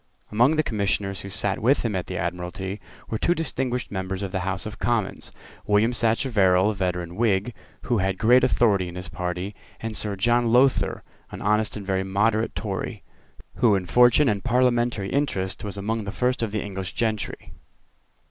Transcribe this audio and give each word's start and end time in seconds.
Among 0.31 0.55
the 0.55 0.63
commissioners 0.63 1.21
who 1.21 1.29
sate 1.29 1.59
with 1.61 1.83
him 1.85 1.95
at 1.95 2.07
the 2.07 2.17
Admiralty 2.17 2.81
were 3.11 3.19
two 3.19 3.35
distinguished 3.35 3.91
members 3.91 4.23
of 4.23 4.31
the 4.31 4.39
House 4.39 4.65
of 4.65 4.79
Commons, 4.79 5.31
William 5.67 5.93
Sacheverell, 5.93 6.71
a 6.71 6.73
veteran 6.73 7.15
Whig, 7.15 7.53
who 7.83 7.99
had 7.99 8.17
great 8.17 8.43
authority 8.43 8.87
in 8.87 8.95
his 8.95 9.09
party, 9.09 9.53
and 9.79 9.95
Sir 9.95 10.15
John 10.15 10.51
Lowther, 10.51 11.03
an 11.29 11.43
honest 11.43 11.77
and 11.77 11.85
very 11.85 12.03
moderate 12.03 12.55
Tory, 12.55 13.03
who 13.57 13.75
in 13.75 13.85
fortune 13.85 14.27
and 14.27 14.43
parliamentary 14.43 15.09
interest 15.11 15.63
was 15.63 15.77
among 15.77 16.05
the 16.05 16.11
first 16.11 16.41
of 16.41 16.51
the 16.51 16.63
English 16.63 16.93
gentry. 16.93 17.53